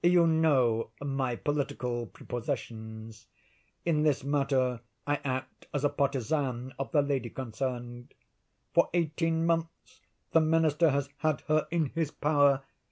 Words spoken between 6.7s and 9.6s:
of the lady concerned. For eighteen